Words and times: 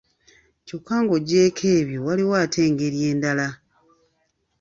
Kyokka 0.65 0.95
nga 1.01 1.13
oggyeeko 1.17 1.63
ebyo 1.79 1.99
waliwo 2.07 2.33
ate 2.43 2.59
engeri 2.67 2.97
endala 3.11 3.47